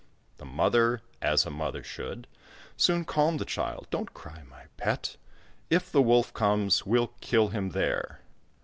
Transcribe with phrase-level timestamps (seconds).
[0.37, 2.25] The Mother, as a mother should,
[2.75, 3.85] Soon calmed the Child.
[3.91, 5.15] "Don't cry, my pet!
[5.69, 8.21] If the Wolf comes, we'll kill him, there!"